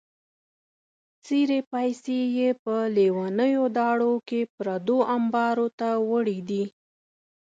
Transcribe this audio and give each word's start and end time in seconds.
څېرې 1.23 1.59
پایڅې 1.69 2.19
یې 2.37 2.49
په 2.63 2.75
لیونیو 2.95 3.63
داړو 3.77 4.13
کې 4.27 4.41
پردو 4.55 4.97
امبارو 5.15 5.67
ته 5.79 5.89
وړې 6.09 6.39
دي. 6.49 6.63